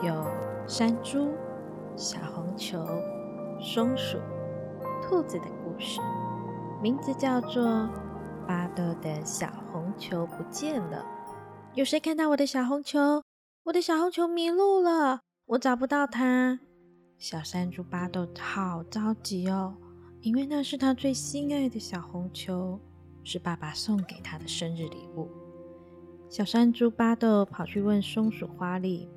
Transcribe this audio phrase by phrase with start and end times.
[0.00, 0.24] 有
[0.68, 1.34] 山猪、
[1.96, 2.86] 小红球、
[3.60, 4.16] 松鼠。
[5.02, 6.00] 兔子的故事，
[6.80, 7.64] 名字叫做
[8.46, 10.98] 《巴豆的小红球不见了》。
[11.74, 13.24] 有谁看到我的小红球？
[13.64, 16.60] 我的小红球迷路了，我找不到它。
[17.16, 19.74] 小山猪巴豆好着急哦，
[20.20, 22.78] 因为那是他最心爱的小红球，
[23.24, 25.28] 是爸爸送给他的生日礼物。
[26.28, 29.08] 小山猪巴豆跑去问松鼠花丽：“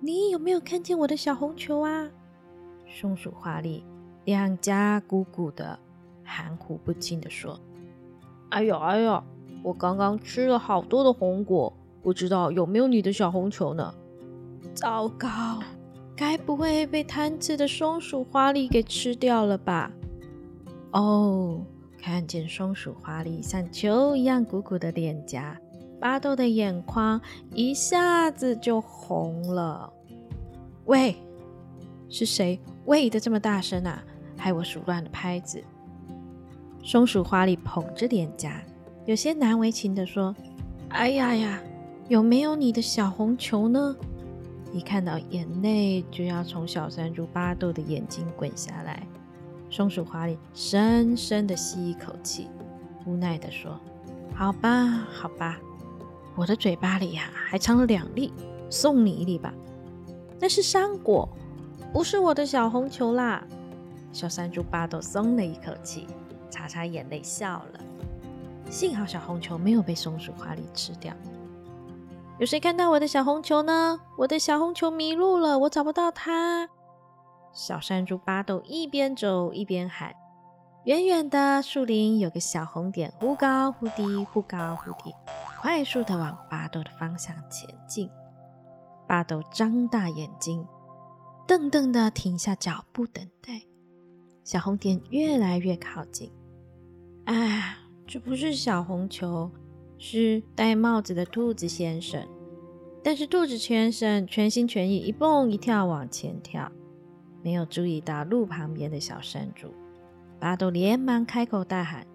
[0.00, 2.10] 你有没有看见我的小红球啊？”
[2.88, 3.84] 松鼠花丽。
[4.26, 5.78] 两颊鼓鼓的，
[6.22, 7.58] 含糊不清的说
[8.50, 9.22] ：“哎呦哎呦，
[9.62, 13.94] 我刚刚吃了好多的红果，不知道有没有你的小红球呢？
[14.74, 15.58] 糟糕，
[16.14, 19.90] 该不会被贪吃的松鼠花栗给吃掉了吧？”
[20.92, 21.64] 哦，
[21.98, 25.58] 看见松鼠花栗像球一样鼓鼓的脸颊，
[26.00, 27.20] 巴豆的眼眶
[27.54, 29.92] 一下子就红了。
[30.86, 31.14] 喂，
[32.08, 34.02] 是谁喂的这么大声啊？
[34.36, 35.62] 害我数乱了拍子。
[36.82, 38.62] 松鼠花里捧着脸颊，
[39.04, 40.34] 有些难为情的说
[40.88, 41.60] ：“哎呀呀，
[42.08, 43.94] 有没有你的小红球呢？”
[44.72, 49.06] 一看到眼泪就要从小山猪巴豆的眼睛滚下来，
[49.68, 52.48] 松鼠花里深深的吸一口气，
[53.04, 53.78] 无奈的说
[54.34, 55.60] ：“好吧，好吧，
[56.36, 58.32] 我的嘴巴里呀还藏了两粒，
[58.70, 59.52] 送你一粒吧。
[60.38, 61.28] 那是山果，
[61.92, 63.42] 不是我的小红球啦。”
[64.12, 66.06] 小山猪巴豆松了一口气，
[66.50, 67.80] 擦擦眼泪笑了。
[68.70, 71.12] 幸好小红球没有被松鼠花里吃掉。
[72.38, 74.00] 有谁看到我的小红球呢？
[74.16, 76.68] 我的小红球迷路了，我找不到它。
[77.52, 80.14] 小山猪巴豆一边走一边喊。
[80.84, 85.14] 远远的树林有个小红点，忽高忽低，忽高忽低，
[85.60, 88.08] 快速的往巴豆的方向前进。
[89.06, 90.66] 巴豆张大眼睛，
[91.46, 93.60] 瞪瞪的停下脚步等待。
[94.42, 96.32] 小红点越来越靠近，
[97.26, 97.76] 啊，
[98.06, 99.50] 这不是小红球，
[99.98, 102.26] 是戴帽子的兔子先生。
[103.04, 106.72] 但是兔子先生全心全意一蹦一跳往前跳，
[107.42, 109.68] 没有注意到路旁边的小山猪。
[110.38, 112.06] 巴豆连忙开口大喊：“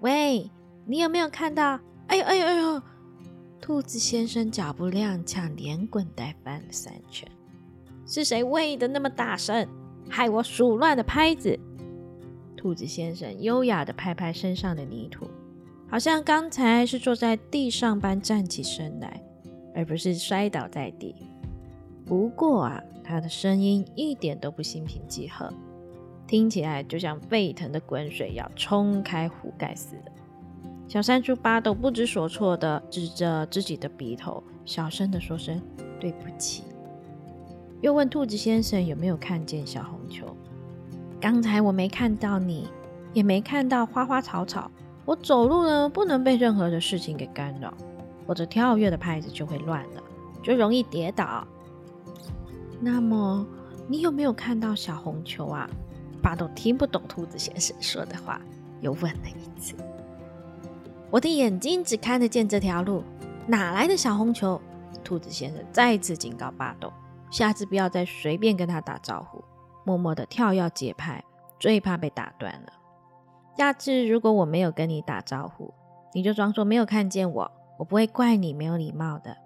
[0.00, 0.50] 喂，
[0.84, 2.82] 你有没有看到？”哎呦哎呦哎呦！
[3.60, 7.30] 兔子先生脚步踉跄，连滚带翻了三圈。
[8.04, 9.68] 是谁喂的那么大声，
[10.08, 11.56] 害我数乱了拍子？
[12.56, 15.28] 兔子先生优雅的拍拍身上的泥土，
[15.88, 19.22] 好像刚才是坐在地上般站起身来，
[19.72, 21.14] 而不是摔倒在地。
[22.04, 25.48] 不过啊，他的声音一点都不心平气和，
[26.26, 30.10] 听起来就像沸腾的滚水要冲开壶盖似的。
[30.90, 35.62] 小山猪巴豆不知所措的指着自己的鼻头，小声的说声
[36.00, 36.64] 对不起，
[37.80, 40.26] 又问兔子先生有没有看见小红球。
[41.20, 42.66] 刚才我没看到你，
[43.12, 44.68] 也没看到花花草草。
[45.04, 47.72] 我走路呢，不能被任何的事情给干扰，
[48.26, 50.02] 或者跳跃的拍子就会乱了，
[50.42, 51.46] 就容易跌倒。
[52.80, 53.46] 那么，
[53.86, 55.70] 你有没有看到小红球啊？
[56.20, 58.40] 巴豆听不懂兔子先生说的话，
[58.80, 59.76] 又问了一次。
[61.10, 63.02] 我的眼睛只看得见这条路，
[63.46, 64.60] 哪来的小红球？
[65.02, 66.92] 兔子先生再次警告巴豆，
[67.30, 69.42] 下次不要再随便跟他打招呼。
[69.84, 71.24] 默默的跳跃节拍，
[71.58, 72.72] 最怕被打断了。
[73.56, 75.74] 下次如果我没有跟你打招呼，
[76.14, 79.36] 你就装作没有看见我，我不会怪你没有礼貌的。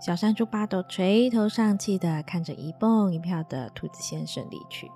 [0.00, 4.90] 小山猪巴豆垂头丧气的看着一蹦一跳的兔子先生离去。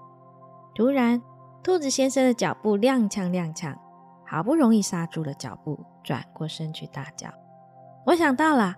[0.75, 1.21] 突然，
[1.63, 3.75] 兔子先生的脚步踉跄踉跄，
[4.31, 7.33] 好不容易刹住了脚步，转过身去大叫
[8.05, 8.77] ：“我想到了，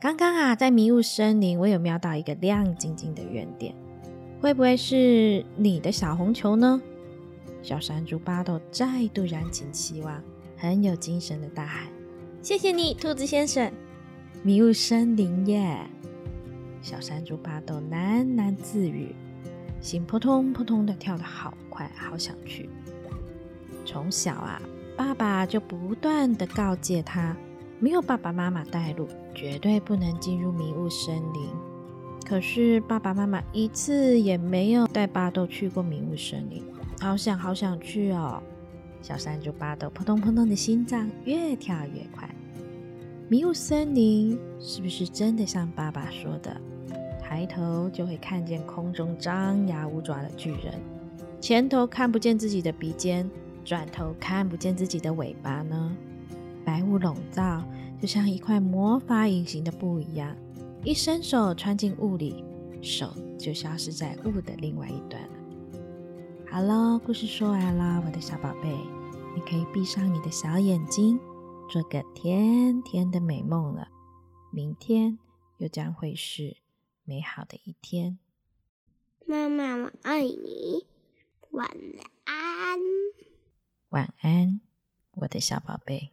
[0.00, 3.72] 刚刚啊，在迷雾森林，我有瞄到一个亮晶晶的圆点。”
[4.42, 6.80] 会不会是你的小红球呢？
[7.62, 10.20] 小山猪巴豆再度燃起希望，
[10.56, 11.88] 很有精神的大喊
[12.42, 13.72] ：“谢谢你，兔子先生！”
[14.42, 15.78] 迷雾森林耶！
[16.82, 19.14] 小山猪巴豆喃喃自语，
[19.80, 22.68] 心扑通扑通的跳得好快，好想去。
[23.84, 24.60] 从小啊，
[24.98, 27.36] 爸爸就不断的告诫他，
[27.78, 31.48] 没有爸爸妈妈带路，绝对不能进入迷雾森林。
[32.26, 36.64] 可是爸爸妈妈一次也没有带巴豆去过迷雾森林，
[37.00, 38.42] 好想好想去哦！
[39.00, 42.28] 小山猪巴豆扑通扑通的心脏越跳越快。
[43.28, 46.60] 迷雾森林是不是真的像爸爸说的，
[47.22, 50.74] 抬头就会看见空中张牙舞爪的巨人，
[51.40, 53.30] 前头看不见自己的鼻尖，
[53.68, 55.94] 转头看不见自己的尾巴呢？
[56.64, 57.62] 白雾笼罩，
[58.00, 60.34] 就像一块魔法隐形的布一样。
[60.82, 62.42] 一伸手穿进雾里，
[62.80, 65.28] 手就消失在雾的另外一端了。
[66.50, 68.74] 好了，故事说完了，我的小宝贝，
[69.34, 71.20] 你可以闭上你的小眼睛，
[71.68, 73.88] 做个甜甜的美梦了。
[74.50, 75.18] 明天
[75.58, 76.56] 又将会是
[77.04, 78.18] 美好的一天。
[79.26, 80.86] 妈妈，我爱你，
[81.50, 81.68] 晚
[82.24, 82.78] 安。
[83.90, 84.60] 晚安，
[85.12, 86.10] 我的小宝贝。